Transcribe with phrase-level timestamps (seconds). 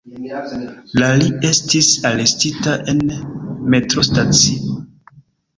[1.01, 3.05] La li estis arestita en
[3.75, 4.83] metro-stacio.